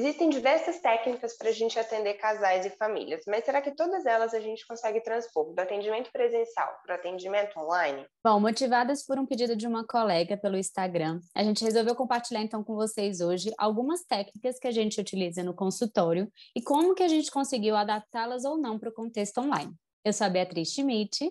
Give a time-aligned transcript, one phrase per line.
[0.00, 4.32] Existem diversas técnicas para a gente atender casais e famílias, mas será que todas elas
[4.32, 8.06] a gente consegue transpor do atendimento presencial para o atendimento online?
[8.24, 12.64] Bom, motivadas por um pedido de uma colega pelo Instagram, a gente resolveu compartilhar então
[12.64, 17.08] com vocês hoje algumas técnicas que a gente utiliza no consultório e como que a
[17.08, 19.74] gente conseguiu adaptá-las ou não para o contexto online.
[20.02, 21.30] Eu sou a Beatriz Schmidt.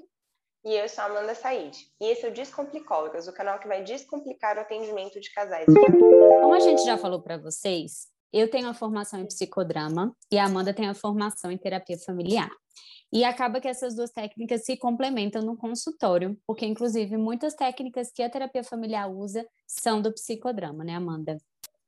[0.63, 1.75] E eu sou a Amanda Said.
[1.99, 5.73] E esse é o Descomplicólogas, o canal que vai descomplicar o atendimento de casais e
[5.73, 6.41] famílias.
[6.41, 10.45] Como a gente já falou para vocês, eu tenho a formação em psicodrama e a
[10.45, 12.49] Amanda tem a formação em terapia familiar.
[13.11, 18.21] E acaba que essas duas técnicas se complementam no consultório, porque, inclusive, muitas técnicas que
[18.21, 21.37] a terapia familiar usa são do psicodrama, né, Amanda?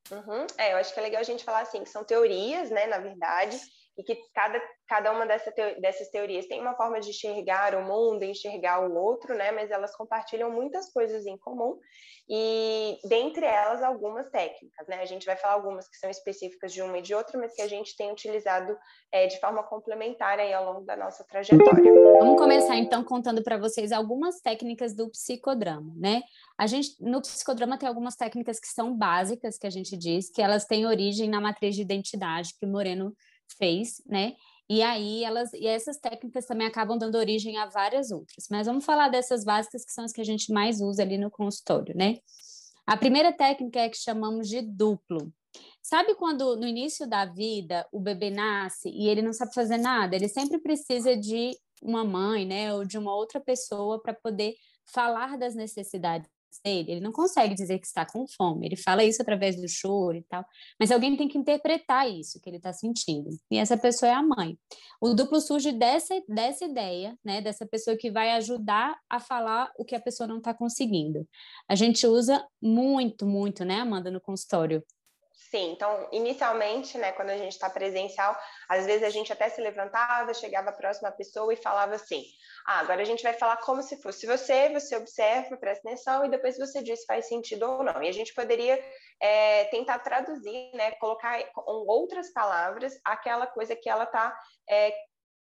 [0.09, 0.47] Uhum.
[0.57, 2.97] É, eu acho que é legal a gente falar assim, que são teorias, né, na
[2.97, 3.59] verdade,
[3.97, 8.23] e que cada, cada uma dessa dessas teorias tem uma forma de enxergar o mundo,
[8.23, 9.51] enxergar o outro, né?
[9.51, 11.77] Mas elas compartilham muitas coisas em comum
[12.29, 15.01] e dentre elas algumas técnicas, né?
[15.01, 17.61] A gente vai falar algumas que são específicas de uma e de outra, mas que
[17.61, 18.77] a gente tem utilizado
[19.11, 21.93] é, de forma complementar aí ao longo da nossa trajetória.
[22.19, 26.21] Vamos começar então contando para vocês algumas técnicas do psicodrama, né?
[26.57, 30.41] A gente no psicodrama tem algumas técnicas que são básicas que a gente diz que
[30.41, 33.13] elas têm origem na matriz de identidade que Moreno
[33.57, 34.33] fez, né?
[34.69, 38.47] E aí elas e essas técnicas também acabam dando origem a várias outras.
[38.49, 41.29] Mas vamos falar dessas básicas que são as que a gente mais usa ali no
[41.29, 42.19] consultório, né?
[42.85, 45.31] A primeira técnica é que chamamos de duplo.
[45.81, 50.15] Sabe quando no início da vida o bebê nasce e ele não sabe fazer nada?
[50.15, 55.37] Ele sempre precisa de uma mãe, né, ou de uma outra pessoa para poder falar
[55.37, 56.29] das necessidades
[56.63, 60.17] dele, ele não consegue dizer que está com fome, ele fala isso através do choro
[60.17, 60.45] e tal,
[60.79, 64.23] mas alguém tem que interpretar isso que ele está sentindo, e essa pessoa é a
[64.23, 64.57] mãe.
[64.99, 69.85] O duplo surge dessa, dessa ideia, né, dessa pessoa que vai ajudar a falar o
[69.85, 71.27] que a pessoa não está conseguindo.
[71.67, 74.83] A gente usa muito, muito, né, Amanda, no consultório,
[75.51, 78.33] Sim, então, inicialmente, né, quando a gente está presencial,
[78.69, 82.23] às vezes a gente até se levantava, chegava próximo à pessoa e falava assim:
[82.65, 86.29] ah, agora a gente vai falar como se fosse você, você observa, presta atenção e
[86.29, 88.01] depois você diz se faz sentido ou não.
[88.01, 88.81] E a gente poderia
[89.21, 94.33] é, tentar traduzir, né, colocar com outras palavras aquela coisa que ela está,
[94.69, 94.93] é,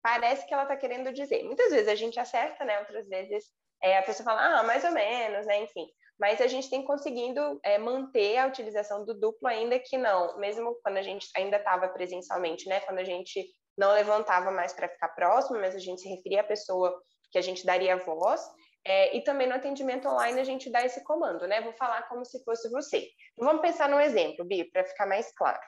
[0.03, 1.44] parece que ela está querendo dizer.
[1.44, 3.44] Muitas vezes a gente acerta, né, outras vezes
[3.81, 5.87] é, a pessoa fala, ah, mais ou menos, né, enfim
[6.20, 10.78] mas a gente tem conseguido é, manter a utilização do duplo, ainda que não, mesmo
[10.82, 12.81] quando a gente ainda estava presencialmente, né?
[12.81, 16.44] Quando a gente não levantava mais para ficar próximo, mas a gente se referia à
[16.44, 16.94] pessoa
[17.32, 18.42] que a gente daria voz.
[18.86, 21.62] É, e também no atendimento online a gente dá esse comando, né?
[21.62, 23.08] Vou falar como se fosse você.
[23.32, 25.60] Então, vamos pensar num exemplo, Bi, para ficar mais claro.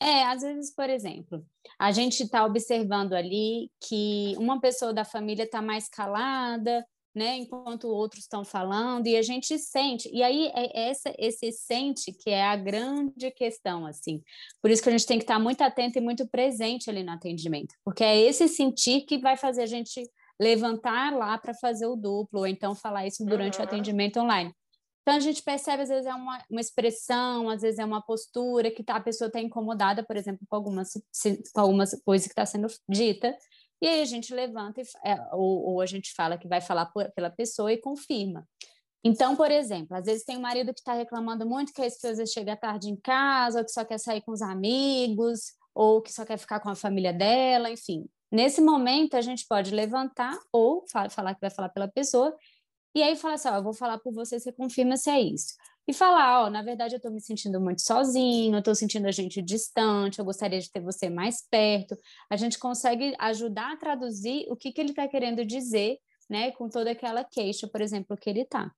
[0.00, 1.44] É, às vezes, por exemplo,
[1.76, 6.86] a gente está observando ali que uma pessoa da família está mais calada,
[7.18, 12.12] né, enquanto outros estão falando, e a gente sente, e aí é essa, esse sente
[12.12, 14.22] que é a grande questão, assim,
[14.62, 17.12] por isso que a gente tem que estar muito atento e muito presente ali no
[17.12, 20.08] atendimento, porque é esse sentir que vai fazer a gente
[20.40, 23.64] levantar lá para fazer o duplo, ou então falar isso durante uhum.
[23.64, 24.54] o atendimento online.
[25.02, 28.70] Então a gente percebe, às vezes, é uma, uma expressão, às vezes é uma postura
[28.70, 30.82] que tá, a pessoa está incomodada, por exemplo, com alguma,
[31.54, 33.34] com alguma coisa que está sendo dita,
[33.80, 36.86] e aí a gente levanta, e, é, ou, ou, a gente fala que vai falar
[36.86, 38.46] por, pela pessoa e confirma.
[39.04, 42.26] Então, por exemplo, às vezes tem um marido que está reclamando muito que a esposa
[42.26, 46.24] chega tarde em casa, ou que só quer sair com os amigos, ou que só
[46.24, 48.06] quer ficar com a família dela, enfim.
[48.30, 52.36] Nesse momento, a gente pode levantar ou falar que vai falar pela pessoa,
[52.94, 55.54] e aí fala assim: ó, eu vou falar por você, você confirma se é isso
[55.88, 59.10] e falar, ó, na verdade eu estou me sentindo muito sozinho, eu estou sentindo a
[59.10, 61.96] gente distante, eu gostaria de ter você mais perto.
[62.28, 65.96] A gente consegue ajudar a traduzir o que, que ele está querendo dizer,
[66.28, 68.70] né, com toda aquela queixa, por exemplo, que ele está.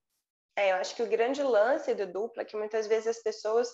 [0.56, 3.68] É, eu acho que o grande lance do dupla é que muitas vezes as pessoas,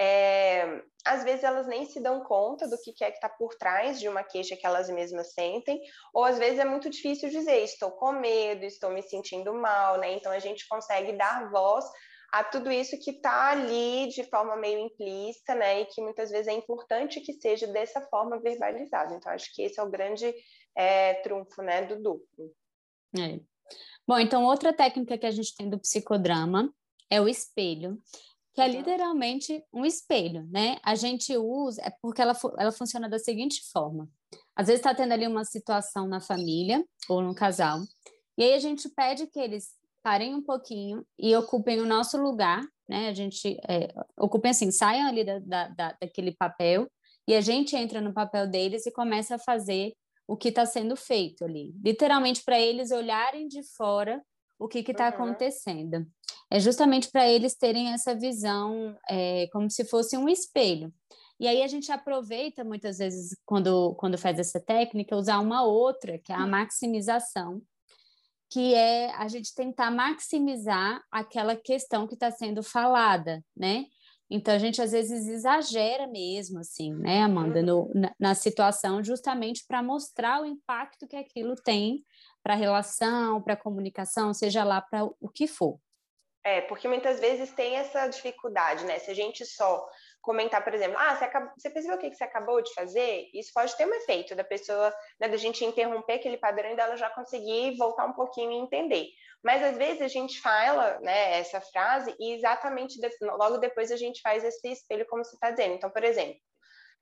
[0.00, 4.00] é, às vezes elas nem se dão conta do que é que está por trás
[4.00, 5.78] de uma queixa que elas mesmas sentem,
[6.14, 10.14] ou às vezes é muito difícil dizer, estou com medo, estou me sentindo mal, né?
[10.14, 11.84] Então a gente consegue dar voz
[12.30, 15.80] a tudo isso que está ali de forma meio implícita, né?
[15.80, 19.14] E que muitas vezes é importante que seja dessa forma verbalizado.
[19.14, 20.32] Então, acho que esse é o grande
[20.76, 22.52] é, trunfo, né, do duplo.
[23.18, 23.40] É.
[24.06, 26.72] Bom, então outra técnica que a gente tem do psicodrama
[27.10, 27.98] é o espelho,
[28.54, 28.72] que é uhum.
[28.72, 30.78] literalmente um espelho, né?
[30.82, 34.08] A gente usa, é porque ela, ela funciona da seguinte forma.
[34.54, 37.80] Às vezes está tendo ali uma situação na família ou no casal,
[38.36, 39.70] e aí a gente pede que eles
[40.02, 43.08] parem um pouquinho e ocupem o nosso lugar, né?
[43.08, 46.90] A gente é, ocupem assim, saiam ali da, da, da, daquele papel
[47.26, 49.92] e a gente entra no papel deles e começa a fazer
[50.26, 54.22] o que está sendo feito ali, literalmente para eles olharem de fora
[54.58, 55.08] o que está uhum.
[55.10, 56.06] acontecendo.
[56.50, 60.92] É justamente para eles terem essa visão é, como se fosse um espelho.
[61.40, 66.18] E aí a gente aproveita muitas vezes, quando, quando faz essa técnica, usar uma outra,
[66.18, 66.48] que é a hum.
[66.48, 67.62] maximização,
[68.50, 73.84] que é a gente tentar maximizar aquela questão que está sendo falada, né?
[74.30, 77.92] Então a gente às vezes exagera mesmo, assim, né, Amanda, no, uhum.
[77.94, 82.04] na, na situação, justamente para mostrar o impacto que aquilo tem
[82.42, 85.78] para a relação, para a comunicação, seja lá para o que for.
[86.44, 88.98] É, porque muitas vezes tem essa dificuldade, né?
[88.98, 89.86] Se a gente só
[90.28, 93.30] comentar, por exemplo, ah, você, acabou, você percebeu o que você acabou de fazer?
[93.32, 96.98] Isso pode ter um efeito da pessoa, né, da gente interromper aquele padrão e dela
[96.98, 99.06] já conseguir voltar um pouquinho e entender.
[99.42, 103.96] Mas às vezes a gente fala, né, essa frase e exatamente de, logo depois a
[103.96, 105.76] gente faz esse espelho como você está dizendo.
[105.76, 106.38] Então, por exemplo,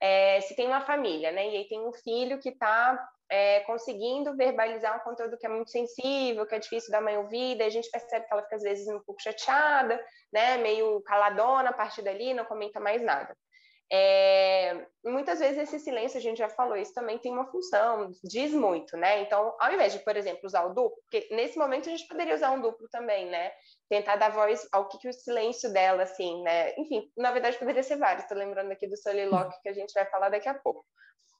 [0.00, 2.96] é, se tem uma família, né, e aí tem um filho que está
[3.30, 7.56] é, conseguindo verbalizar um conteúdo que é muito sensível, que é difícil da mãe ouvir,
[7.56, 10.02] daí a gente percebe que ela fica às vezes um pouco chateada,
[10.32, 13.36] né, meio caladona a partir dali, não comenta mais nada.
[13.92, 18.52] É, muitas vezes esse silêncio, a gente já falou, isso também tem uma função, diz
[18.52, 19.22] muito, né?
[19.22, 22.34] Então, ao invés de, por exemplo, usar o duplo, porque nesse momento a gente poderia
[22.34, 23.52] usar um duplo também, né?
[23.88, 26.74] Tentar dar voz ao que, que o silêncio dela, assim, né?
[26.76, 30.04] Enfim, na verdade poderia ser vários, estou lembrando aqui do soliloquio que a gente vai
[30.06, 30.84] falar daqui a pouco.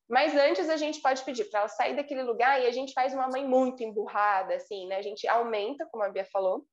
[0.08, 3.12] Mas antes a gente pode pedir para ela sair daquele lugar e a gente faz
[3.12, 4.96] uma mãe muito emburrada, assim, né?
[4.96, 6.64] A gente aumenta, como a Bia falou.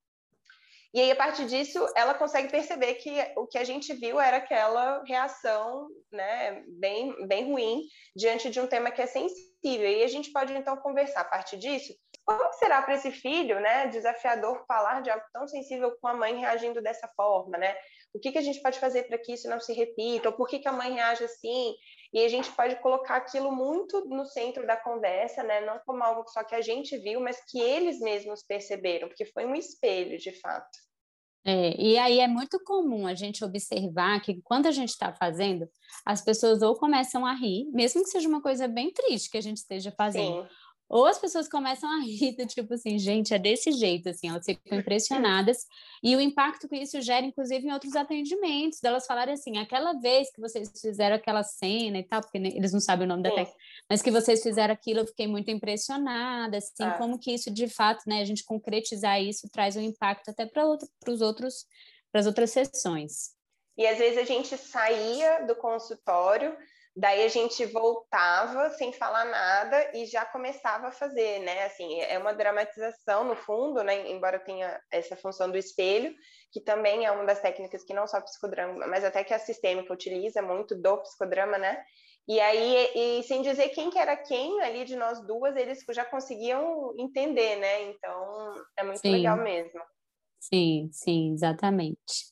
[0.93, 4.37] E aí, a partir disso, ela consegue perceber que o que a gente viu era
[4.37, 7.81] aquela reação, né, bem, bem ruim
[8.15, 9.89] diante de um tema que é sensível.
[9.89, 11.95] E a gente pode, então, conversar a partir disso.
[12.23, 16.39] Como será para esse filho, né, desafiador falar de algo tão sensível com a mãe
[16.39, 17.75] reagindo dessa forma, né?
[18.13, 20.29] O que, que a gente pode fazer para que isso não se repita?
[20.29, 21.73] Ou por que, que a mãe reage assim?
[22.13, 25.61] E a gente pode colocar aquilo muito no centro da conversa, né?
[25.61, 29.45] Não como algo só que a gente viu, mas que eles mesmos perceberam, porque foi
[29.45, 30.69] um espelho, de fato.
[31.45, 35.67] É, e aí é muito comum a gente observar que quando a gente está fazendo,
[36.05, 39.41] as pessoas ou começam a rir, mesmo que seja uma coisa bem triste que a
[39.41, 40.49] gente esteja fazendo, Sim.
[40.93, 44.77] Ou as pessoas começam a rir, tipo assim, gente, é desse jeito, assim, elas ficam
[44.77, 45.65] impressionadas.
[46.03, 50.31] E o impacto que isso gera, inclusive, em outros atendimentos, delas falarem assim, aquela vez
[50.31, 53.57] que vocês fizeram aquela cena e tal, porque eles não sabem o nome da técnica,
[53.89, 56.91] mas que vocês fizeram aquilo, eu fiquei muito impressionada, assim, ah.
[56.99, 60.63] como que isso, de fato, né, a gente concretizar isso traz um impacto até para
[60.63, 61.65] outro, os outros,
[62.11, 63.31] para as outras sessões.
[63.75, 66.55] E às vezes a gente saía do consultório
[66.95, 71.65] Daí a gente voltava sem falar nada e já começava a fazer, né?
[71.65, 74.11] Assim, é uma dramatização no fundo, né?
[74.11, 76.13] Embora tenha essa função do espelho,
[76.51, 79.91] que também é uma das técnicas que não só psicodrama, mas até que a sistêmica
[79.91, 81.83] utiliza muito do psicodrama, né?
[82.27, 86.05] E aí, e, sem dizer quem que era quem ali de nós duas, eles já
[86.05, 87.89] conseguiam entender, né?
[87.89, 89.11] Então, é muito sim.
[89.11, 89.81] legal mesmo.
[90.39, 92.31] Sim, sim, exatamente.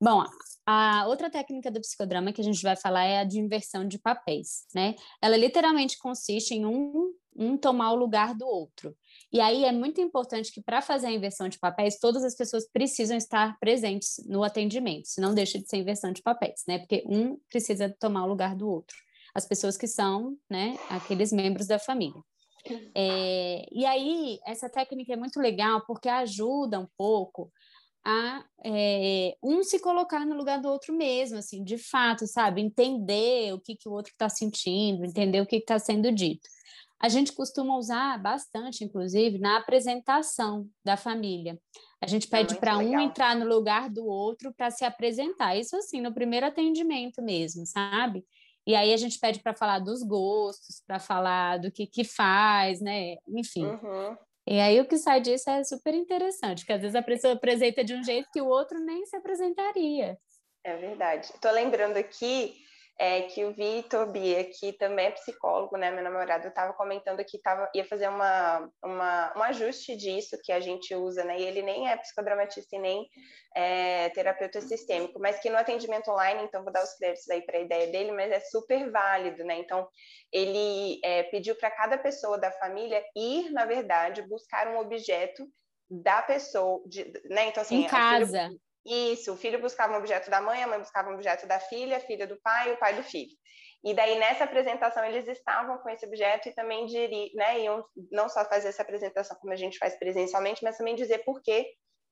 [0.00, 0.24] Bom,
[0.66, 4.00] a outra técnica do psicodrama que a gente vai falar é a de inversão de
[4.00, 4.96] papéis, né?
[5.22, 8.96] Ela literalmente consiste em um, um tomar o lugar do outro.
[9.32, 12.68] E aí é muito importante que para fazer a inversão de papéis, todas as pessoas
[12.68, 16.80] precisam estar presentes no atendimento, senão deixa de ser inversão de papéis, né?
[16.80, 18.96] Porque um precisa tomar o lugar do outro.
[19.32, 22.20] As pessoas que são, né, aqueles membros da família.
[22.94, 27.52] É, e aí, essa técnica é muito legal porque ajuda um pouco
[28.06, 32.60] a é, um se colocar no lugar do outro mesmo, assim, de fato, sabe?
[32.60, 36.48] Entender o que, que o outro está sentindo, entender o que está sendo dito.
[37.00, 41.58] A gente costuma usar bastante, inclusive, na apresentação da família.
[42.00, 45.56] A gente pede é para um entrar no lugar do outro para se apresentar.
[45.56, 48.24] Isso, assim, no primeiro atendimento mesmo, sabe?
[48.66, 52.80] E aí a gente pede para falar dos gostos, para falar do que, que faz,
[52.80, 53.16] né?
[53.28, 53.66] Enfim.
[53.66, 54.16] Uhum.
[54.46, 57.82] E aí o que sai disso é super interessante, que às vezes a pessoa apresenta
[57.82, 60.18] de um jeito que o outro nem se apresentaria.
[60.64, 61.26] É verdade.
[61.26, 62.65] Estou lembrando aqui
[62.98, 67.38] é, que o Vitor Bia, que também é psicólogo, né, meu namorado, estava comentando que
[67.38, 71.62] tava, ia fazer uma, uma, um ajuste disso que a gente usa, né, e ele
[71.62, 73.06] nem é psicodramatista e nem
[73.54, 77.58] é, terapeuta sistêmico, mas que no atendimento online, então vou dar os créditos aí para
[77.58, 79.86] a ideia dele, mas é super válido, né, então
[80.32, 85.46] ele é, pediu para cada pessoa da família ir, na verdade, buscar um objeto
[85.90, 87.84] da pessoa, de, né, então assim...
[87.84, 88.48] Em casa.
[88.86, 91.96] Isso, o filho buscava um objeto da mãe, a mãe buscava um objeto da filha,
[91.96, 93.32] a filha do pai, o pai do filho.
[93.84, 98.28] E daí, nessa apresentação, eles estavam com esse objeto e também diri, né, iam não
[98.28, 101.66] só fazer essa apresentação como a gente faz presencialmente, mas também dizer por que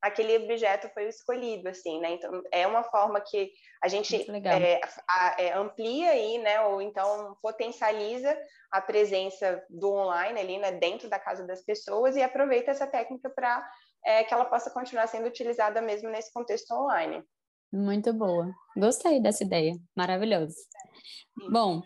[0.05, 2.13] aquele objeto foi escolhido, assim, né?
[2.13, 3.51] Então, é uma forma que
[3.83, 6.61] a gente é, a, é, amplia aí, né?
[6.61, 8.37] Ou então potencializa
[8.71, 10.73] a presença do online ali, né?
[10.73, 13.67] Dentro da casa das pessoas e aproveita essa técnica para
[14.05, 17.23] é, que ela possa continuar sendo utilizada mesmo nesse contexto online.
[17.73, 18.53] Muito boa.
[18.77, 19.75] Gostei dessa ideia.
[19.97, 20.55] Maravilhoso.
[21.51, 21.83] Bom,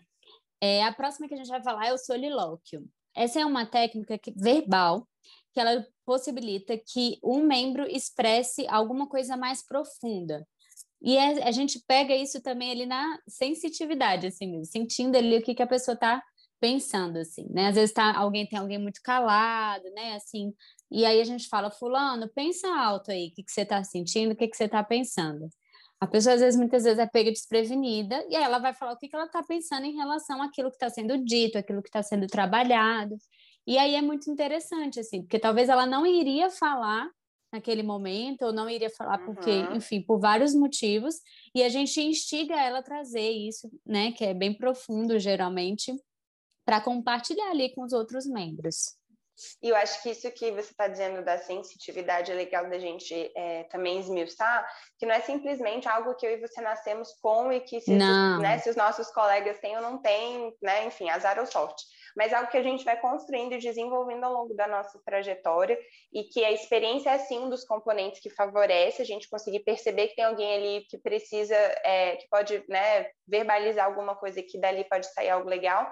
[0.61, 2.85] é, a próxima que a gente vai falar é o solilóquio.
[3.15, 5.09] Essa é uma técnica que, verbal
[5.53, 10.47] que ela possibilita que um membro expresse alguma coisa mais profunda.
[11.01, 15.55] E é, a gente pega isso também ali na sensitividade, assim, sentindo ali o que,
[15.55, 16.23] que a pessoa está
[16.61, 17.69] pensando, assim, né?
[17.69, 20.15] Às vezes tá, alguém tem alguém muito calado, né?
[20.15, 20.53] Assim,
[20.91, 24.33] e aí a gente fala, fulano, pensa alto aí, o que, que você está sentindo,
[24.33, 25.49] o que, que você está pensando.
[26.01, 28.97] A pessoa, às vezes, muitas vezes é pega desprevenida, e aí ela vai falar o
[28.97, 32.03] que, que ela está pensando em relação àquilo que está sendo dito, aquilo que está
[32.03, 33.17] sendo trabalhado.
[33.67, 37.11] E aí é muito interessante, assim, porque talvez ela não iria falar
[37.53, 39.77] naquele momento, ou não iria falar porque, uhum.
[39.77, 41.17] enfim, por vários motivos,
[41.55, 45.93] e a gente instiga ela a trazer isso, né, que é bem profundo, geralmente,
[46.65, 48.98] para compartilhar ali com os outros membros.
[49.63, 53.33] E eu acho que isso que você está dizendo da sensitividade é legal da gente
[53.37, 54.69] é, também esmiuçar,
[54.99, 57.99] que não é simplesmente algo que eu e você nascemos com e que se, os,
[58.43, 61.85] né, se os nossos colegas têm ou não têm, né, enfim, azar ou sorte.
[62.17, 65.79] Mas é algo que a gente vai construindo e desenvolvendo ao longo da nossa trajetória
[66.13, 70.09] e que a experiência é sim um dos componentes que favorece a gente conseguir perceber
[70.09, 74.85] que tem alguém ali que precisa, é, que pode né, verbalizar alguma coisa que dali
[74.85, 75.89] pode sair algo legal,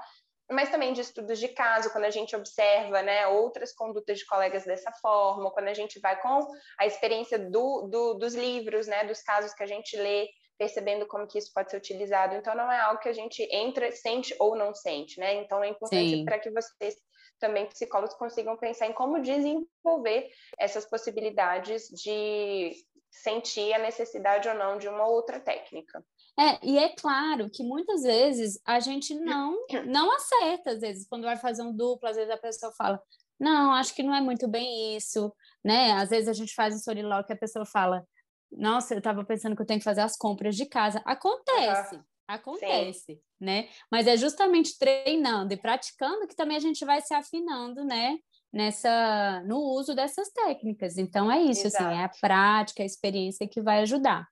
[0.50, 4.64] mas também de estudos de caso, quando a gente observa né, outras condutas de colegas
[4.64, 6.46] dessa forma, quando a gente vai com
[6.78, 11.26] a experiência do, do, dos livros, né, dos casos que a gente lê, percebendo como
[11.26, 12.34] que isso pode ser utilizado.
[12.34, 15.34] Então, não é algo que a gente entra, sente ou não sente, né?
[15.34, 16.96] Então, é importante para que vocês
[17.38, 22.72] também, psicólogos, consigam pensar em como desenvolver essas possibilidades de
[23.10, 26.02] sentir a necessidade ou não de uma outra técnica.
[26.38, 31.24] É, e é claro que muitas vezes a gente não não acerta, às vezes, quando
[31.24, 33.00] vai fazer um duplo, às vezes a pessoa fala,
[33.40, 35.32] não, acho que não é muito bem isso,
[35.64, 35.92] né?
[35.92, 38.06] Às vezes a gente faz um solilóquio e a pessoa fala,
[38.50, 41.02] nossa, eu estava pensando que eu tenho que fazer as compras de casa.
[41.04, 43.20] Acontece, acontece, Sim.
[43.40, 43.68] né?
[43.90, 48.18] Mas é justamente treinando e praticando que também a gente vai se afinando, né?
[48.52, 50.96] Nessa, no uso dessas técnicas.
[50.96, 51.84] Então é isso, Exato.
[51.84, 54.26] assim, é a prática, a experiência que vai ajudar.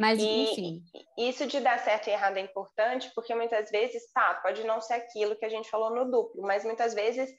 [0.00, 0.82] Mas, e, enfim.
[1.18, 4.94] Isso de dar certo e errado é importante, porque muitas vezes, tá, pode não ser
[4.94, 7.30] aquilo que a gente falou no duplo, mas muitas vezes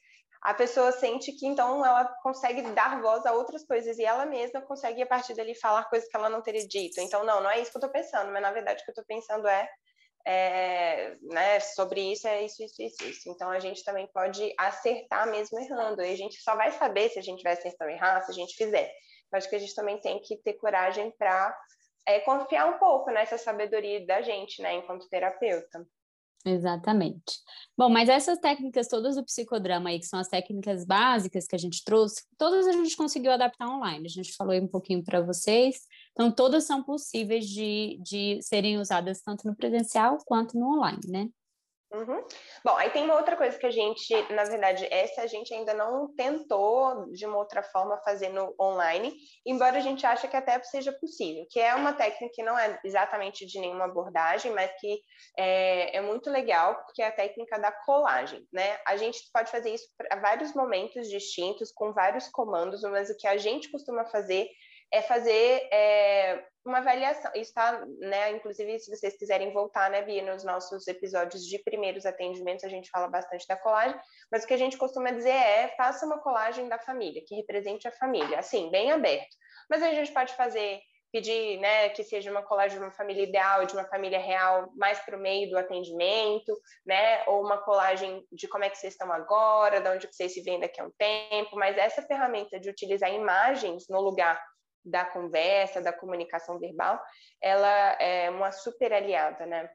[0.43, 4.61] a pessoa sente que então ela consegue dar voz a outras coisas e ela mesma
[4.61, 6.99] consegue a partir dali falar coisas que ela não teria dito.
[6.99, 8.93] Então, não, não é isso que eu estou pensando, mas na verdade o que eu
[8.93, 9.67] estou pensando é,
[10.25, 13.29] é né, sobre isso, é isso, isso, isso, isso.
[13.29, 17.19] Então, a gente também pode acertar mesmo errando, e a gente só vai saber se
[17.19, 18.91] a gente vai acertar ou errar se a gente fizer.
[19.31, 21.55] Eu acho que a gente também tem que ter coragem para
[22.07, 25.85] é confiar um pouco nessa sabedoria da gente, né, enquanto terapeuta.
[26.45, 27.39] Exatamente.
[27.77, 31.59] Bom, mas essas técnicas todas do psicodrama aí, que são as técnicas básicas que a
[31.59, 34.05] gente trouxe, todas a gente conseguiu adaptar online.
[34.05, 35.81] A gente falou aí um pouquinho para vocês.
[36.13, 41.29] Então, todas são possíveis de, de serem usadas tanto no presencial quanto no online, né?
[41.93, 42.25] Uhum.
[42.63, 45.73] Bom, aí tem uma outra coisa que a gente, na verdade, essa a gente ainda
[45.73, 49.13] não tentou de uma outra forma fazer no online,
[49.45, 52.79] embora a gente ache que até seja possível, que é uma técnica que não é
[52.85, 55.01] exatamente de nenhuma abordagem, mas que
[55.37, 58.79] é, é muito legal, porque é a técnica da colagem, né?
[58.87, 63.27] A gente pode fazer isso para vários momentos distintos, com vários comandos, mas o que
[63.27, 64.47] a gente costuma fazer
[64.91, 67.31] é fazer é, uma avaliação.
[67.35, 68.31] Está, né?
[68.31, 72.89] Inclusive, se vocês quiserem voltar, né, Bia, nos nossos episódios de primeiros atendimentos, a gente
[72.89, 73.99] fala bastante da colagem,
[74.31, 77.87] mas o que a gente costuma dizer é faça uma colagem da família, que represente
[77.87, 79.35] a família, assim, bem aberto.
[79.69, 80.81] Mas a gente pode fazer
[81.11, 84.97] pedir né, que seja uma colagem de uma família ideal, de uma família real, mais
[84.99, 89.11] para o meio do atendimento, né, ou uma colagem de como é que vocês estão
[89.11, 93.13] agora, de onde vocês se veem daqui a um tempo, mas essa ferramenta de utilizar
[93.13, 94.41] imagens no lugar
[94.83, 96.99] da conversa, da comunicação verbal,
[97.41, 99.69] ela é uma super aliada, né?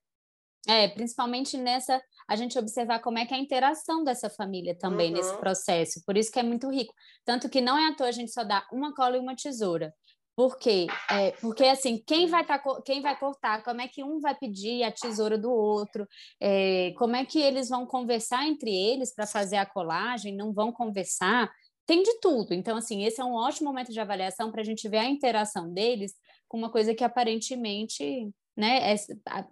[0.69, 5.11] É, principalmente nessa, a gente observar como é que é a interação dessa família também
[5.11, 5.17] uhum.
[5.17, 6.03] nesse processo.
[6.05, 6.93] Por isso que é muito rico.
[7.25, 9.95] Tanto que não é à toa a gente só dá uma cola e uma tesoura.
[10.37, 10.87] Por quê?
[11.11, 13.63] É, porque, assim, quem vai, tá, quem vai cortar?
[13.65, 16.07] Como é que um vai pedir a tesoura do outro?
[16.39, 20.37] É, como é que eles vão conversar entre eles para fazer a colagem?
[20.37, 21.51] Não vão conversar?
[21.87, 22.53] Tem de tudo.
[22.53, 25.73] Então, assim, esse é um ótimo momento de avaliação para a gente ver a interação
[25.73, 26.15] deles
[26.49, 28.97] com uma coisa que aparentemente, né, é,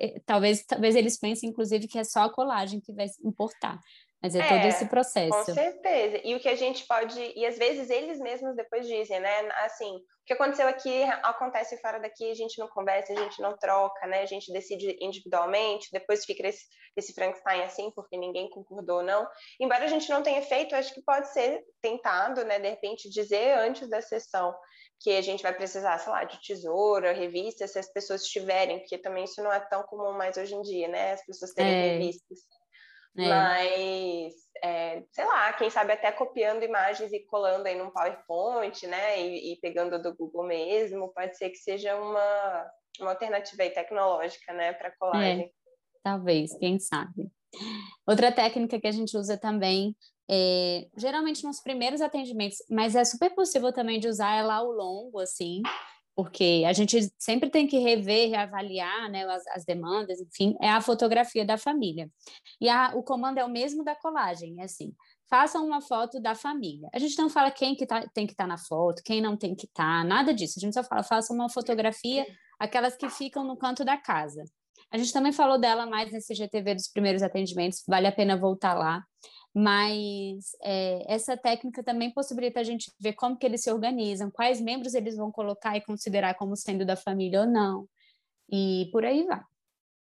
[0.00, 3.79] é, talvez, talvez eles pensem, inclusive, que é só a colagem que vai importar.
[4.21, 5.31] Mas é, é, todo esse processo.
[5.31, 6.21] Com certeza.
[6.25, 7.21] E o que a gente pode.
[7.37, 9.49] E às vezes eles mesmos depois dizem, né?
[9.67, 13.59] Assim, o que aconteceu aqui acontece fora daqui, a gente não conversa, a gente não
[13.59, 14.23] troca, né?
[14.23, 16.64] A gente decide individualmente, depois fica esse,
[16.97, 19.28] esse Frankenstein assim, porque ninguém concordou, não.
[19.61, 22.59] Embora a gente não tenha feito, acho que pode ser tentado, né?
[22.59, 24.57] De repente, dizer antes da sessão
[24.99, 28.97] que a gente vai precisar, sei lá, de tesoura, revista, se as pessoas tiverem, porque
[28.97, 31.12] também isso não é tão comum mais hoje em dia, né?
[31.12, 31.93] As pessoas terem é.
[31.99, 32.38] revistas.
[33.16, 33.28] É.
[33.28, 39.21] Mas, é, sei lá, quem sabe até copiando imagens e colando aí num PowerPoint, né?
[39.21, 44.52] E, e, pegando do Google mesmo, pode ser que seja uma, uma alternativa aí tecnológica,
[44.52, 45.44] né, para colagem.
[45.44, 45.50] É,
[46.02, 47.30] talvez, quem sabe.
[48.06, 49.97] Outra técnica que a gente usa também
[50.28, 55.21] é, geralmente nos primeiros atendimentos, mas é super possível também de usar ela ao longo,
[55.21, 55.62] assim,
[56.14, 60.80] porque a gente sempre tem que rever, reavaliar né, as, as demandas, enfim, é a
[60.80, 62.09] fotografia da família.
[62.61, 64.94] E a, o comando é o mesmo da colagem, é assim,
[65.28, 66.88] façam uma foto da família.
[66.94, 69.37] A gente não fala quem que tá, tem que estar tá na foto, quem não
[69.37, 70.54] tem que estar, tá, nada disso.
[70.59, 72.26] A gente só fala, façam uma fotografia,
[72.59, 74.44] aquelas que ficam no canto da casa.
[74.90, 78.75] A gente também falou dela mais nesse GTV dos primeiros atendimentos, vale a pena voltar
[78.75, 79.02] lá
[79.54, 84.61] mas é, essa técnica também possibilita a gente ver como que eles se organizam, quais
[84.61, 87.88] membros eles vão colocar e considerar como sendo da família ou não,
[88.50, 89.40] e por aí vai.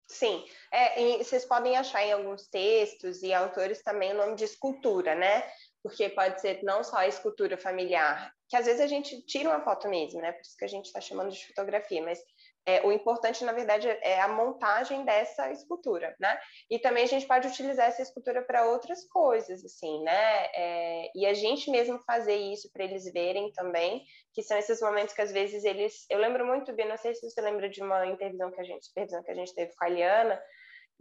[0.08, 5.14] Sim, é, vocês podem achar em alguns textos e autores também o nome de escultura,
[5.14, 5.44] né?
[5.84, 9.62] Porque pode ser não só a escultura familiar, que às vezes a gente tira uma
[9.62, 10.32] foto mesmo, né?
[10.32, 12.20] Por isso que a gente está chamando de fotografia, mas
[12.66, 16.40] é, o importante, na verdade, é a montagem dessa escultura, né?
[16.70, 20.46] E também a gente pode utilizar essa escultura para outras coisas, assim, né?
[20.54, 25.14] É, e a gente mesmo fazer isso para eles verem também, que são esses momentos
[25.14, 26.06] que às vezes eles.
[26.10, 28.86] Eu lembro muito bem, não sei se você lembra de uma intervisão que a gente,
[28.86, 30.40] supervisão que a gente teve com a Liana,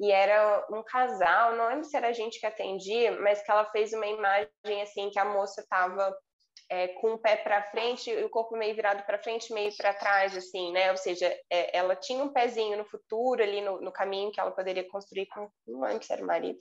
[0.00, 3.64] e era um casal, não lembro se era a gente que atendia, mas que ela
[3.72, 6.16] fez uma imagem assim que a moça estava
[6.70, 9.94] é, com o pé para frente e o corpo meio virado para frente, meio para
[9.94, 10.90] trás, assim, né?
[10.90, 14.50] Ou seja, é, ela tinha um pezinho no futuro ali no, no, caminho que ela
[14.50, 16.58] poderia construir com não se era o marido,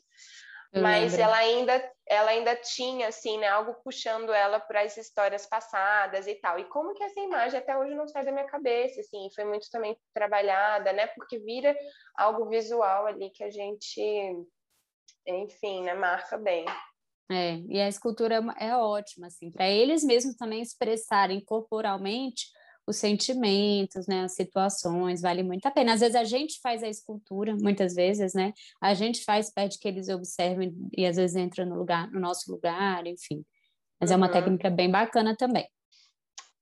[0.73, 1.21] Eu mas lembro.
[1.21, 3.47] ela ainda ela ainda tinha assim, né?
[3.47, 6.57] Algo puxando ela para as histórias passadas e tal.
[6.59, 9.29] E como que essa imagem até hoje não sai da minha cabeça, assim?
[9.35, 11.07] Foi muito também trabalhada, né?
[11.07, 11.75] Porque vira
[12.15, 14.01] algo visual ali que a gente,
[15.25, 15.93] enfim, né?
[15.93, 16.65] Marca bem.
[17.29, 22.45] É, e a escultura é, é ótima, assim, para eles mesmos também expressarem corporalmente
[22.87, 25.93] os sentimentos, né, as situações, vale muito a pena.
[25.93, 29.89] Às vezes a gente faz a escultura, muitas vezes, né, a gente faz, pede que
[29.89, 33.45] eles observem e às vezes entra no lugar, no nosso lugar, enfim.
[33.99, 34.13] Mas uhum.
[34.13, 34.33] é uma uhum.
[34.33, 35.67] técnica bem bacana também.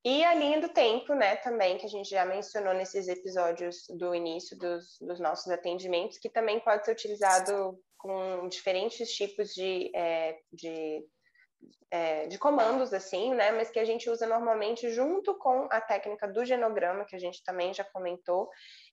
[0.04, 4.13] E a linha do tempo, né, também, que a gente já mencionou nesses episódios do
[4.13, 10.37] início dos, dos nossos atendimentos, que também pode ser utilizado com diferentes tipos de, é,
[10.53, 11.03] de,
[11.89, 13.51] é, de comandos, assim, né?
[13.51, 17.43] Mas que a gente usa normalmente junto com a técnica do genograma, que a gente
[17.43, 18.47] também já comentou,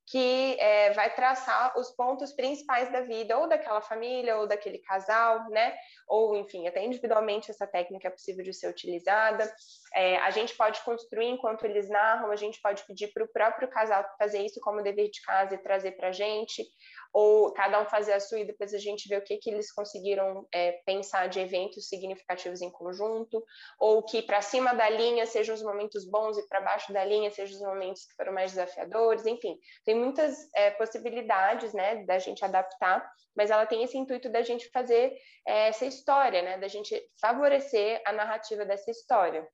[0.07, 5.47] que é, vai traçar os pontos principais da vida, ou daquela família, ou daquele casal,
[5.51, 5.77] né?
[6.09, 9.55] Ou, enfim, até individualmente essa técnica é possível de ser utilizada.
[9.95, 13.69] É, a gente pode construir enquanto eles narram, a gente pode pedir para o próprio
[13.69, 16.65] casal fazer isso como dever de casa e trazer para a gente,
[17.13, 19.71] ou cada um fazer a sua e depois a gente vê o que, que eles
[19.71, 23.45] conseguiram é, pensar de eventos significativos em conjunto,
[23.79, 27.31] ou que para cima da linha sejam os momentos bons e para baixo da linha
[27.31, 32.45] sejam os momentos que foram mais desafiadores, enfim, tem muitas é, possibilidades, né, da gente
[32.45, 35.15] adaptar, mas ela tem esse intuito da gente fazer
[35.47, 39.47] é, essa história, né, da gente favorecer a narrativa dessa história.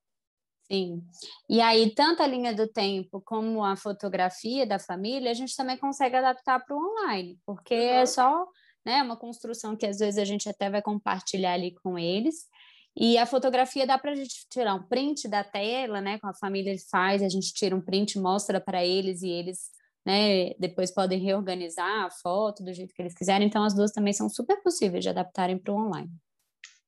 [0.70, 1.02] Sim.
[1.48, 5.78] E aí, tanto a linha do tempo como a fotografia da família, a gente também
[5.78, 8.02] consegue adaptar para o online, porque é uhum.
[8.02, 8.46] é só
[8.84, 12.46] né, uma construção que às vezes a gente até vai compartilhar ali com eles.
[12.96, 16.18] E a fotografia dá para a gente tirar um print da tela, né?
[16.18, 19.70] Com a família ele faz, a gente tira um print, mostra para eles e eles
[20.04, 23.46] né, depois podem reorganizar a foto do jeito que eles quiserem.
[23.46, 26.10] Então, as duas também são super possíveis de adaptarem para o online.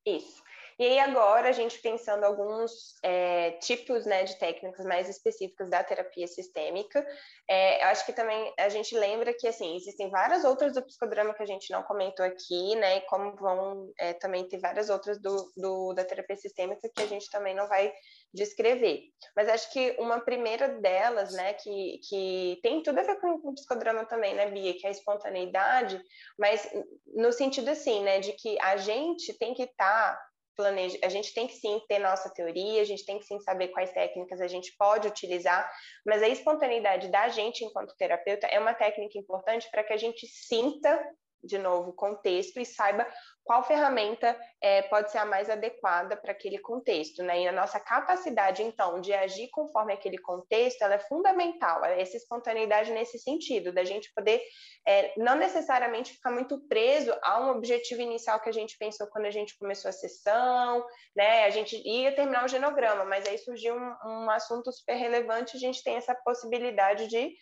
[0.05, 0.41] Isso.
[0.81, 5.83] E aí agora a gente pensando alguns é, tipos né, de técnicas mais específicas da
[5.83, 7.05] terapia sistêmica,
[7.47, 11.43] é, acho que também a gente lembra que assim existem várias outras do psicodrama que
[11.43, 12.97] a gente não comentou aqui, né?
[12.97, 17.07] E como vão é, também ter várias outras do, do, da terapia sistêmica que a
[17.07, 17.93] gente também não vai
[18.33, 19.03] descrever.
[19.35, 23.53] Mas acho que uma primeira delas, né, que, que tem tudo a ver com, o
[23.53, 26.01] psicodrama também, né, Bia, que é a espontaneidade,
[26.39, 26.67] mas
[27.13, 30.30] no sentido assim, né, de que a gente tem que estar tá
[30.61, 33.69] planeja, a gente tem que sim ter nossa teoria, a gente tem que sim saber
[33.69, 35.67] quais técnicas a gente pode utilizar,
[36.05, 40.27] mas a espontaneidade da gente enquanto terapeuta é uma técnica importante para que a gente
[40.27, 41.03] sinta
[41.43, 43.07] de novo, contexto e saiba
[43.51, 47.41] qual ferramenta é, pode ser a mais adequada para aquele contexto, né?
[47.41, 52.93] E a nossa capacidade, então, de agir conforme aquele contexto, ela é fundamental, essa espontaneidade
[52.93, 54.41] nesse sentido, da gente poder
[54.87, 59.25] é, não necessariamente ficar muito preso a um objetivo inicial que a gente pensou quando
[59.25, 61.43] a gente começou a sessão, né?
[61.43, 65.59] A gente ia terminar o genograma, mas aí surgiu um, um assunto super relevante, a
[65.59, 67.33] gente tem essa possibilidade de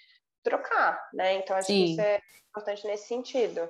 [0.44, 1.36] trocar, né?
[1.36, 1.86] Então, acho Sim.
[1.86, 2.20] que isso é
[2.50, 3.70] importante nesse sentido.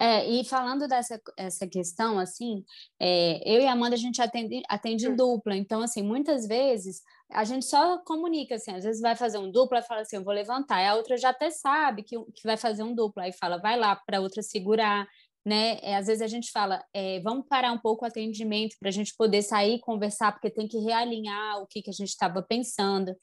[0.00, 2.64] É, e falando dessa essa questão, assim,
[3.00, 5.16] é, eu e a Amanda, a gente atende, atende em hum.
[5.16, 5.56] dupla.
[5.56, 9.80] Então, assim, muitas vezes a gente só comunica, assim, às vezes vai fazer um dupla
[9.80, 10.80] e fala assim, eu vou levantar.
[10.82, 13.24] E a outra já até sabe que, que vai fazer um dupla.
[13.24, 15.06] Aí fala, vai lá para a outra segurar,
[15.44, 15.78] né?
[15.82, 18.92] É, às vezes a gente fala, é, vamos parar um pouco o atendimento para a
[18.92, 22.42] gente poder sair e conversar, porque tem que realinhar o que, que a gente estava
[22.42, 23.14] pensando.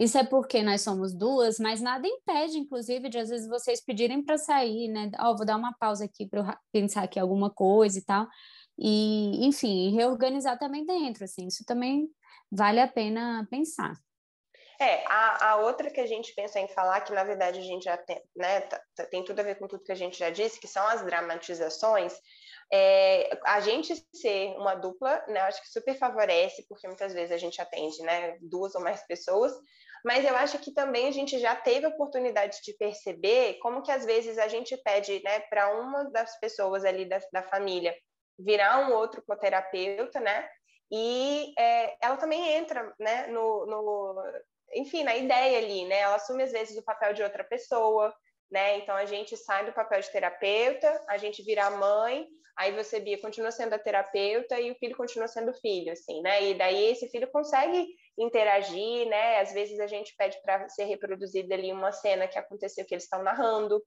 [0.00, 4.24] Isso é porque nós somos duas, mas nada impede, inclusive, de às vezes vocês pedirem
[4.24, 5.10] para sair, né?
[5.20, 8.26] Ó, oh, vou dar uma pausa aqui para pensar aqui alguma coisa e tal.
[8.78, 12.08] E, enfim, reorganizar também dentro, assim, isso também
[12.50, 13.92] vale a pena pensar.
[14.80, 17.84] É, a, a, outra que a gente pensa em falar, que na verdade a gente
[17.84, 20.30] já tem, né, tá, tá, tem tudo a ver com tudo que a gente já
[20.30, 22.14] disse, que são as dramatizações,
[22.72, 27.36] é, a gente ser uma dupla, né, acho que super favorece, porque muitas vezes a
[27.36, 29.52] gente atende, né, duas ou mais pessoas,
[30.04, 33.90] mas eu acho que também a gente já teve a oportunidade de perceber como que
[33.90, 37.94] às vezes a gente pede né, para uma das pessoas ali da, da família
[38.38, 40.48] virar um outro coterapeuta, né?
[40.90, 44.22] E é, ela também entra né, no, no,
[44.74, 46.00] enfim, na ideia ali, né?
[46.00, 48.12] Ela assume às vezes o papel de outra pessoa,
[48.50, 48.78] né?
[48.78, 52.98] Então a gente sai do papel de terapeuta, a gente vira a mãe, aí você,
[52.98, 56.50] Bia, continua sendo a terapeuta e o filho continua sendo filho, assim, né?
[56.50, 57.86] E daí esse filho consegue
[58.20, 59.40] interagir, né?
[59.40, 63.04] Às vezes a gente pede para ser reproduzida ali uma cena que aconteceu que eles
[63.04, 63.82] estão narrando.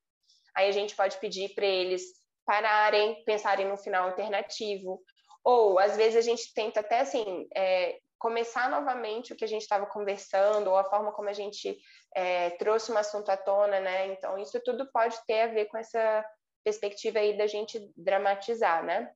[0.55, 2.03] Aí a gente pode pedir para eles
[2.45, 5.01] pararem, pensarem no final alternativo.
[5.43, 9.61] Ou às vezes a gente tenta até assim é, começar novamente o que a gente
[9.61, 11.77] estava conversando ou a forma como a gente
[12.15, 14.07] é, trouxe um assunto à tona, né?
[14.07, 16.25] Então isso tudo pode ter a ver com essa
[16.63, 19.11] perspectiva aí da gente dramatizar, né?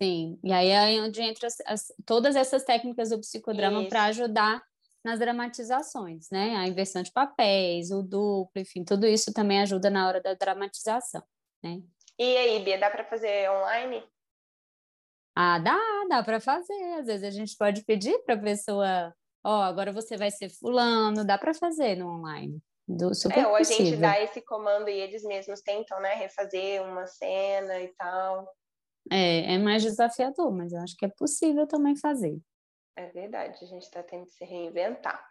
[0.00, 4.62] Sim, e aí é onde entra as, as, todas essas técnicas do psicodrama para ajudar
[5.02, 6.56] nas dramatizações, né?
[6.56, 11.22] A inversão de papéis, o duplo, enfim, tudo isso também ajuda na hora da dramatização,
[11.62, 11.80] né?
[12.18, 14.02] E aí, Bia, dá para fazer online?
[15.34, 15.78] Ah, dá,
[16.08, 16.94] dá para fazer.
[16.98, 20.48] Às vezes a gente pode pedir para a pessoa, ó, oh, agora você vai ser
[20.48, 22.58] fulano, dá para fazer no online.
[22.88, 23.86] Do, super é, ou a possível.
[23.86, 28.48] gente dá esse comando e eles mesmos tentam, né, refazer uma cena e tal.
[29.10, 32.38] É, é mais desafiador, mas eu acho que é possível também fazer.
[32.96, 35.22] É verdade, a gente está tendo que se reinventar.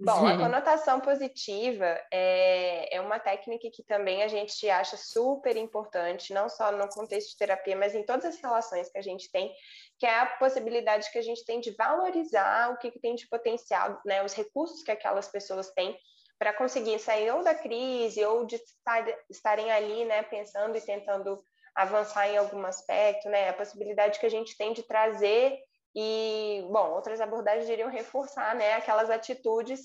[0.00, 6.32] Bom, a conotação positiva é, é uma técnica que também a gente acha super importante,
[6.32, 9.52] não só no contexto de terapia, mas em todas as relações que a gente tem,
[9.98, 13.28] que é a possibilidade que a gente tem de valorizar o que, que tem de
[13.28, 15.96] potencial, né, os recursos que aquelas pessoas têm
[16.38, 21.42] para conseguir sair ou da crise ou de estar, estarem ali, né, pensando e tentando
[21.74, 23.48] avançar em algum aspecto, né?
[23.48, 25.58] A possibilidade que a gente tem de trazer
[25.94, 29.80] e, bom, outras abordagens iriam reforçar, né, aquelas atitudes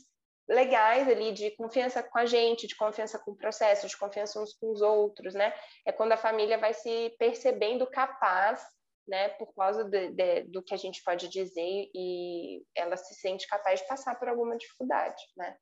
[0.47, 4.51] legais ali de confiança com a gente, de confiança com o processo, de confiança uns
[4.53, 5.53] com os outros, né?
[5.85, 8.65] É quando a família vai se percebendo capaz,
[9.09, 13.47] né, por causa de, de, do que a gente pode dizer e ela se sente
[13.47, 15.57] capaz de passar por alguma dificuldade, né?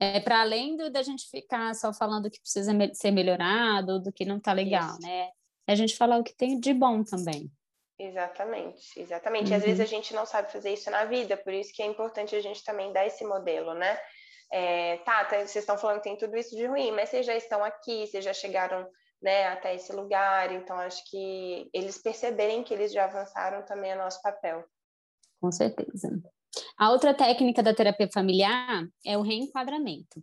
[0.00, 4.02] É, é para além do, da gente ficar só falando que precisa me ser melhorado,
[4.02, 5.02] do que não tá legal, Isso.
[5.02, 5.30] né?
[5.68, 7.50] É a gente falar o que tem de bom também.
[7.98, 9.50] Exatamente, exatamente.
[9.50, 9.56] Uhum.
[9.56, 12.36] Às vezes a gente não sabe fazer isso na vida, por isso que é importante
[12.36, 13.98] a gente também dar esse modelo, né?
[14.52, 17.34] É, tá, tá, vocês estão falando que tem tudo isso de ruim, mas vocês já
[17.34, 18.86] estão aqui, vocês já chegaram
[19.20, 23.96] né, até esse lugar, então acho que eles perceberem que eles já avançaram também é
[23.96, 24.64] nosso papel.
[25.40, 26.10] Com certeza.
[26.78, 30.22] A outra técnica da terapia familiar é o reenquadramento.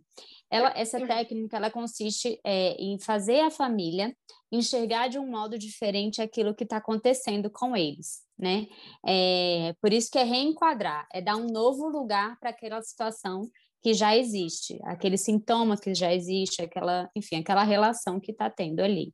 [0.50, 1.06] Ela, essa uhum.
[1.06, 4.14] técnica ela consiste é, em fazer a família
[4.52, 8.66] enxergar de um modo diferente aquilo que está acontecendo com eles, né?
[9.04, 13.50] É, por isso que é reenquadrar, é dar um novo lugar para aquela situação
[13.84, 18.80] que já existe, aquele sintoma que já existe, aquela, enfim, aquela relação que está tendo
[18.80, 19.12] ali.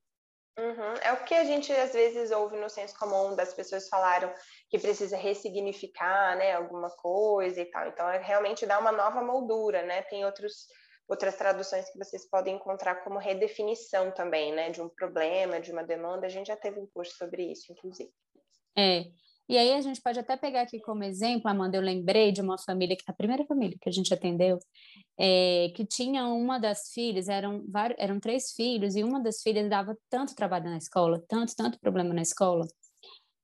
[0.57, 0.95] Uhum.
[1.03, 4.33] É o que a gente às vezes ouve no senso comum das pessoas falaram
[4.69, 7.89] que precisa ressignificar, né, alguma coisa e tal.
[7.89, 10.03] Então é realmente dar uma nova moldura, né?
[10.03, 10.69] Tem outros
[11.09, 15.83] outras traduções que vocês podem encontrar como redefinição também, né, de um problema, de uma
[15.83, 16.27] demanda.
[16.27, 18.13] A gente já teve um curso sobre isso, inclusive.
[18.79, 19.07] É,
[19.51, 22.57] E aí a gente pode até pegar aqui como exemplo, Amanda, eu lembrei de uma
[22.57, 24.61] família, a primeira família que a gente atendeu,
[25.19, 29.69] é, que tinha uma das filhas, eram, vários, eram três filhos, e uma das filhas
[29.69, 32.65] dava tanto trabalho na escola, tanto, tanto problema na escola.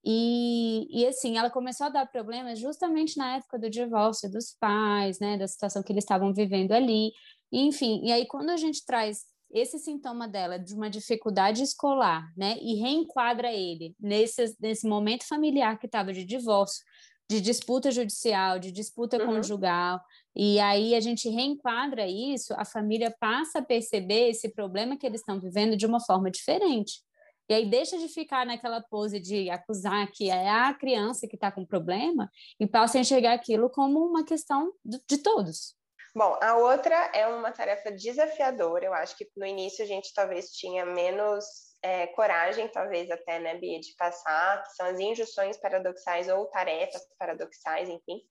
[0.05, 5.19] E, e assim, ela começou a dar problemas justamente na época do divórcio dos pais,
[5.19, 7.11] né, da situação que eles estavam vivendo ali.
[7.51, 12.56] Enfim, e aí quando a gente traz esse sintoma dela de uma dificuldade escolar, né,
[12.61, 16.85] e reenquadra ele nesse, nesse momento familiar que estava de divórcio,
[17.28, 19.26] de disputa judicial, de disputa uhum.
[19.26, 20.00] conjugal,
[20.35, 25.20] e aí a gente reenquadra isso, a família passa a perceber esse problema que eles
[25.20, 27.00] estão vivendo de uma forma diferente.
[27.48, 31.50] E aí deixa de ficar naquela pose de acusar que é a criança que está
[31.50, 32.28] com problema
[32.59, 35.76] e passa a enxergar aquilo como uma questão de todos.
[36.16, 38.87] Bom, a outra é uma tarefa desafiadora.
[38.87, 41.44] Eu acho que no início a gente talvez tinha menos
[41.83, 47.02] é, coragem, talvez até, né, Bia, de passar, que são as injunções paradoxais ou tarefas
[47.18, 48.22] paradoxais, enfim,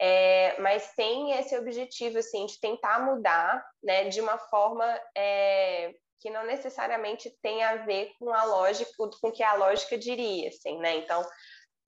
[0.00, 6.30] é, mas tem esse objetivo, assim, de tentar mudar, né, de uma forma é, que
[6.30, 10.78] não necessariamente tem a ver com a lógica, com o que a lógica diria, assim,
[10.78, 10.96] né?
[10.96, 11.22] Então,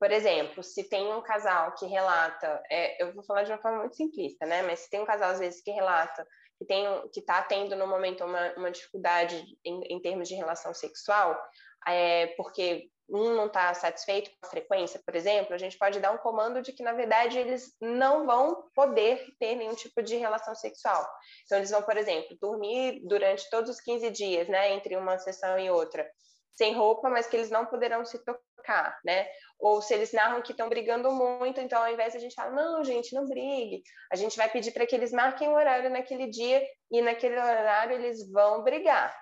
[0.00, 3.80] por exemplo, se tem um casal que relata, é, eu vou falar de uma forma
[3.80, 4.62] muito simplista, né?
[4.62, 6.26] Mas se tem um casal, às vezes, que relata
[6.58, 10.72] que tem que está tendo no momento uma, uma dificuldade em, em termos de relação
[10.74, 11.38] sexual,
[11.86, 16.12] é, porque um não está satisfeito com a frequência, por exemplo, a gente pode dar
[16.12, 20.54] um comando de que, na verdade, eles não vão poder ter nenhum tipo de relação
[20.54, 21.06] sexual.
[21.44, 25.58] Então, eles vão, por exemplo, dormir durante todos os 15 dias, né, entre uma sessão
[25.58, 26.08] e outra,
[26.52, 29.26] sem roupa, mas que eles não poderão se tocar, né?
[29.58, 32.52] Ou se eles narram que estão brigando muito, então ao invés de a gente falar,
[32.52, 33.82] não, gente, não brigue,
[34.12, 37.94] a gente vai pedir para que eles marquem o horário naquele dia e naquele horário
[37.94, 39.14] eles vão brigar.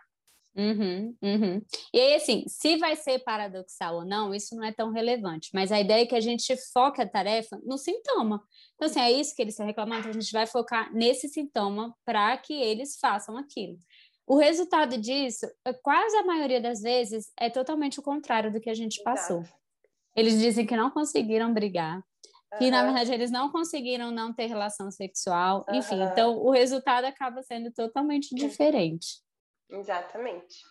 [0.59, 1.63] Uhum, uhum.
[1.95, 5.71] E aí, assim, se vai ser paradoxal ou não, isso não é tão relevante, mas
[5.71, 8.43] a ideia é que a gente foque a tarefa no sintoma.
[8.75, 11.95] Então, assim, é isso que eles estão reclamando, então a gente vai focar nesse sintoma
[12.05, 13.79] para que eles façam aquilo.
[14.29, 18.69] O resultado disso, é, quase a maioria das vezes, é totalmente o contrário do que
[18.69, 19.43] a gente passou.
[20.15, 22.03] Eles dizem que não conseguiram brigar,
[22.59, 22.71] que uhum.
[22.71, 25.77] na verdade eles não conseguiram não ter relação sexual, uhum.
[25.77, 29.23] enfim, então o resultado acaba sendo totalmente diferente.
[29.71, 30.63] Exatamente.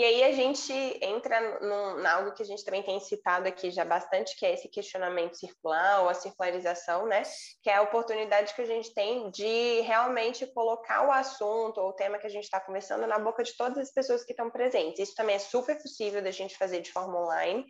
[0.00, 3.84] E aí a gente entra num, algo que a gente também tem citado aqui já
[3.84, 7.22] bastante, que é esse questionamento circular ou a circularização, né?
[7.62, 11.92] Que é a oportunidade que a gente tem de realmente colocar o assunto ou o
[11.92, 15.00] tema que a gente está conversando na boca de todas as pessoas que estão presentes.
[15.00, 17.66] Isso também é super possível da gente fazer de forma online.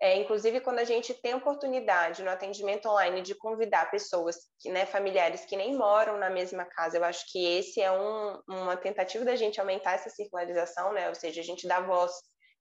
[0.00, 4.86] É, inclusive, quando a gente tem oportunidade no atendimento online de convidar pessoas, que, né,
[4.86, 9.24] familiares que nem moram na mesma casa, eu acho que esse é um, uma tentativa
[9.24, 11.08] da gente aumentar essa circularização, né?
[11.08, 12.12] Ou seja, a gente dá voz,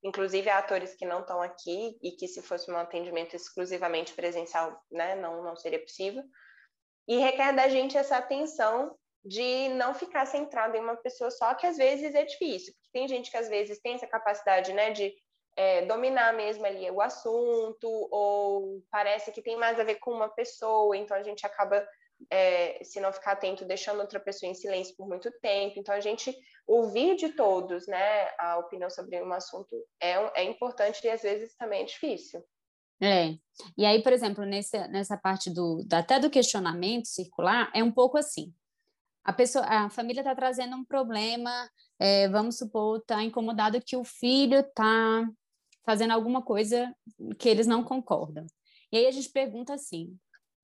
[0.04, 4.76] inclusive a atores que não estão aqui e que se fosse um atendimento exclusivamente presencial,
[4.92, 6.24] né, não, não seria possível.
[7.08, 11.68] E requer da gente essa atenção de não ficar centrado em uma pessoa só, que
[11.68, 15.14] às vezes é difícil, porque tem gente que às vezes tem essa capacidade, né, de
[15.58, 20.30] é, dominar mesmo ali o assunto, ou parece que tem mais a ver com uma
[20.30, 21.86] pessoa, então a gente acaba,
[22.30, 25.80] é, se não ficar atento, deixando outra pessoa em silêncio por muito tempo.
[25.80, 26.32] Então a gente
[26.68, 31.56] ouvir de todos, né, a opinião sobre um assunto é, é importante e às vezes
[31.56, 32.44] também é difícil.
[33.02, 33.36] É.
[33.76, 38.18] E aí, por exemplo, nesse, nessa parte do até do questionamento circular, é um pouco
[38.18, 38.54] assim.
[39.24, 44.04] A pessoa, a família está trazendo um problema, é, vamos supor, está incomodado que o
[44.04, 45.28] filho está
[45.88, 46.94] fazendo alguma coisa
[47.40, 48.46] que eles não concordam.
[48.92, 50.14] E aí a gente pergunta assim: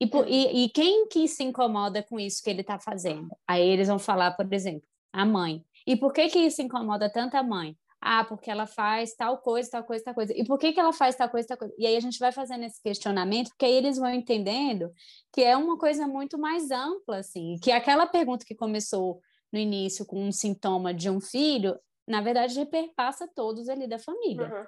[0.02, 3.30] e, e, e quem que se incomoda com isso que ele está fazendo?
[3.48, 4.84] Aí eles vão falar, por exemplo,
[5.14, 5.64] a mãe.
[5.88, 7.78] E por que que isso incomoda tanto a mãe?
[8.02, 10.34] Ah, porque ela faz tal coisa, tal coisa, tal coisa.
[10.36, 11.74] E por que, que ela faz tal coisa, tal coisa?
[11.78, 14.92] E aí a gente vai fazendo esse questionamento, porque aí eles vão entendendo
[15.32, 19.22] que é uma coisa muito mais ampla, assim, que aquela pergunta que começou
[19.54, 24.54] no início com um sintoma de um filho, na verdade, perpassa todos ali da família.
[24.54, 24.66] Uhum.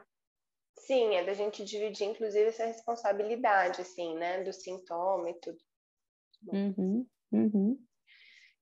[0.85, 5.57] Sim, é da gente dividir, inclusive, essa responsabilidade, assim, né, do sintoma e tudo.
[6.47, 7.85] Uhum, uhum.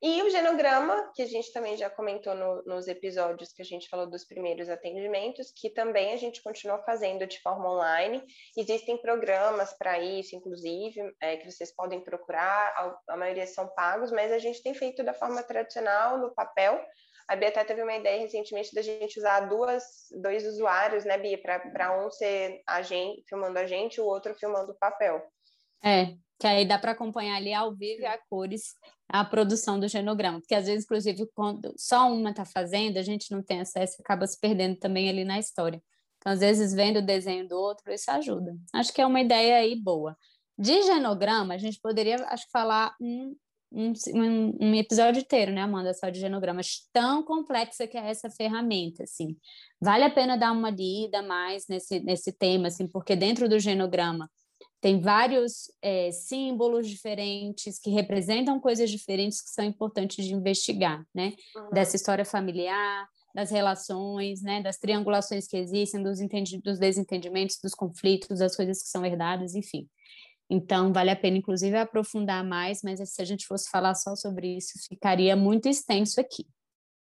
[0.02, 3.88] E o genograma, que a gente também já comentou no, nos episódios que a gente
[3.88, 8.22] falou dos primeiros atendimentos, que também a gente continua fazendo de forma online.
[8.58, 14.12] Existem programas para isso, inclusive, é, que vocês podem procurar, a, a maioria são pagos,
[14.12, 16.82] mas a gente tem feito da forma tradicional, no papel,
[17.34, 19.84] a Bia até teve uma ideia recentemente da gente usar duas,
[20.22, 21.38] dois usuários, né, Bia?
[21.42, 25.22] Para um ser a gente, filmando a gente, o outro filmando o papel.
[25.84, 28.76] É, que aí dá para acompanhar ali ao vivo a cores
[29.10, 33.32] a produção do genograma, porque às vezes, inclusive, quando só uma está fazendo, a gente
[33.32, 35.82] não tem acesso, acaba se perdendo também ali na história.
[36.18, 38.56] Então, às vezes, vendo o desenho do outro, isso ajuda.
[38.74, 40.18] Acho que é uma ideia aí boa.
[40.58, 43.36] De genograma, a gente poderia, acho falar um,
[43.74, 49.04] um, um, episódio inteiro, né, Amanda, só de genogramas, tão complexa que é essa ferramenta,
[49.04, 49.36] assim.
[49.82, 54.30] Vale a pena dar uma lida mais nesse, nesse tema, assim, porque dentro do genograma
[54.80, 61.34] tem vários é, símbolos diferentes que representam coisas diferentes que são importantes de investigar, né?
[61.56, 61.70] Uhum.
[61.72, 64.62] Dessa história familiar, das relações, né?
[64.62, 66.20] Das triangulações que existem, dos,
[66.62, 69.88] dos desentendimentos, dos conflitos, das coisas que são herdadas, enfim.
[70.54, 74.56] Então, vale a pena, inclusive, aprofundar mais, mas se a gente fosse falar só sobre
[74.56, 76.46] isso, ficaria muito extenso aqui.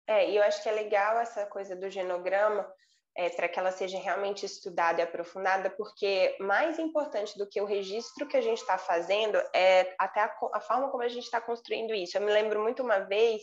[0.07, 2.67] É, e eu acho que é legal essa coisa do genograma,
[3.15, 7.67] é, para que ela seja realmente estudada e aprofundada, porque mais importante do que o
[7.67, 11.39] registro que a gente está fazendo é até a, a, forma como a gente está
[11.39, 12.17] construindo isso.
[12.17, 13.43] Eu me lembro muito uma vez,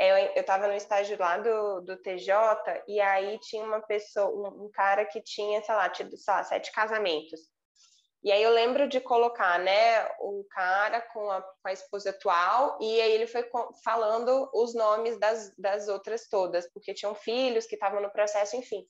[0.00, 2.32] é, eu estava no estágio lá do, do TJ,
[2.88, 6.42] e aí tinha uma pessoa, um, um cara que tinha, sei lá, tido, sei lá,
[6.42, 7.54] sete casamentos.
[8.26, 12.76] E aí eu lembro de colocar, né, o cara com a, com a esposa atual,
[12.80, 13.48] e aí ele foi
[13.84, 18.84] falando os nomes das, das outras todas, porque tinham filhos que estavam no processo, enfim.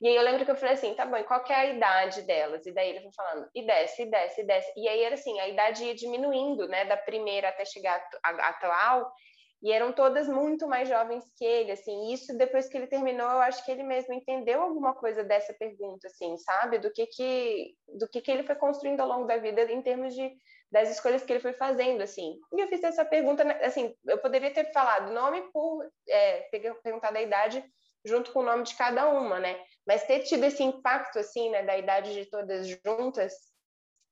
[0.00, 1.66] E aí eu lembro que eu falei assim, tá bom, e qual que é a
[1.66, 2.64] idade delas?
[2.64, 4.72] E daí ele foi falando, e desce, e desce, e desce.
[4.74, 9.12] E aí era assim, a idade ia diminuindo, né, da primeira até chegar à atual,
[9.60, 13.40] e eram todas muito mais jovens que ele, assim, isso depois que ele terminou, eu
[13.40, 18.08] acho que ele mesmo entendeu alguma coisa dessa pergunta, assim, sabe, do que que, do
[18.08, 20.32] que que ele foi construindo ao longo da vida em termos de,
[20.70, 24.18] das escolhas que ele foi fazendo, assim, e eu fiz essa pergunta, né, assim, eu
[24.18, 26.48] poderia ter falado nome por, é,
[26.82, 27.64] perguntado a idade
[28.04, 31.64] junto com o nome de cada uma, né, mas ter tido esse impacto, assim, né,
[31.64, 33.34] da idade de todas juntas,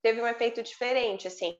[0.03, 1.57] teve um efeito diferente, assim,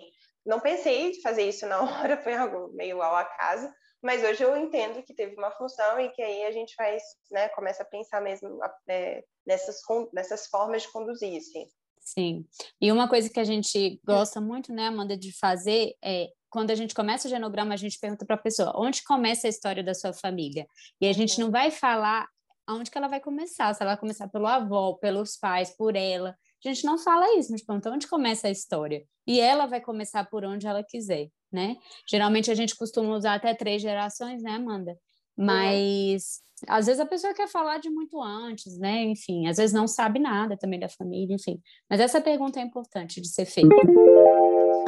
[0.47, 3.69] não pensei em fazer isso na hora, foi algo meio ao acaso,
[4.03, 7.49] mas hoje eu entendo que teve uma função e que aí a gente faz, né,
[7.51, 9.81] começa a pensar mesmo é, nessas,
[10.13, 11.67] nessas formas de conduzir, assim.
[12.01, 12.47] Sim.
[12.81, 16.75] E uma coisa que a gente gosta muito, né, Amanda, de fazer é quando a
[16.75, 19.93] gente começa o genograma, a gente pergunta para a pessoa onde começa a história da
[19.93, 20.67] sua família.
[21.01, 22.29] E a gente não vai falar
[22.67, 26.37] aonde que ela vai começar, se ela vai começar pelo avô, pelos pais, por ela.
[26.65, 29.05] A gente não fala isso, mas pergunta onde começa a história.
[29.27, 31.77] E ela vai começar por onde ela quiser, né?
[32.09, 34.97] Geralmente a gente costuma usar até três gerações, né, Amanda?
[35.37, 36.75] Mas uhum.
[36.75, 39.05] às vezes a pessoa quer falar de muito antes, né?
[39.05, 41.61] Enfim, às vezes não sabe nada também da família, enfim.
[41.91, 43.75] Mas essa pergunta é importante de ser feita.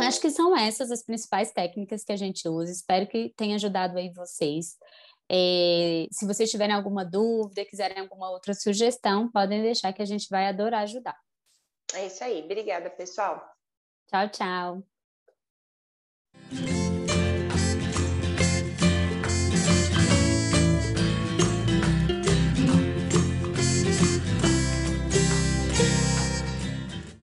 [0.01, 2.73] Acho que são essas as principais técnicas que a gente usa.
[2.73, 4.77] Espero que tenha ajudado aí vocês.
[5.31, 10.27] É, se vocês tiverem alguma dúvida, quiserem alguma outra sugestão, podem deixar que a gente
[10.31, 11.17] vai adorar ajudar.
[11.95, 12.43] É isso aí.
[12.45, 13.55] Obrigada, pessoal.
[14.07, 14.83] Tchau, tchau.